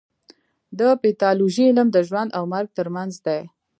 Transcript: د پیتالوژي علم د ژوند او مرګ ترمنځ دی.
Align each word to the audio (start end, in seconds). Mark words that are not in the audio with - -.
د 0.79 0.81
پیتالوژي 1.01 1.63
علم 1.69 1.87
د 1.93 1.97
ژوند 2.07 2.29
او 2.37 2.43
مرګ 2.53 2.69
ترمنځ 2.77 3.13
دی. 3.25 3.41